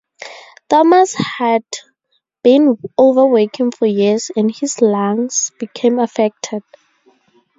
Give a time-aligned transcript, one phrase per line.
[0.67, 1.63] Thomas had
[2.43, 6.63] been overworking for years, and his lungs became affected.